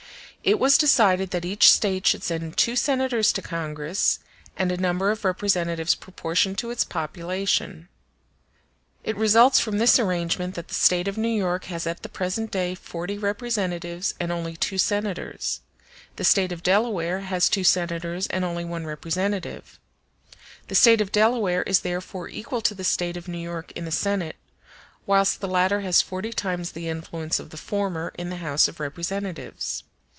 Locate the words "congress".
3.43-4.17